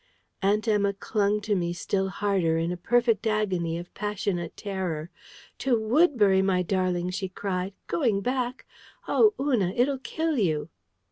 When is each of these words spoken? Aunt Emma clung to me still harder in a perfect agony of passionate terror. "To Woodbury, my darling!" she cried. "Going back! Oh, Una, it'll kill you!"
Aunt 0.41 0.67
Emma 0.67 0.93
clung 0.93 1.41
to 1.41 1.53
me 1.55 1.73
still 1.73 2.09
harder 2.09 2.57
in 2.57 2.71
a 2.71 2.75
perfect 2.75 3.27
agony 3.27 3.77
of 3.77 3.93
passionate 3.93 4.57
terror. 4.57 5.11
"To 5.59 5.79
Woodbury, 5.79 6.41
my 6.41 6.63
darling!" 6.63 7.11
she 7.11 7.29
cried. 7.29 7.75
"Going 7.85 8.21
back! 8.21 8.65
Oh, 9.07 9.35
Una, 9.39 9.67
it'll 9.75 9.99
kill 9.99 10.39
you!" 10.39 10.69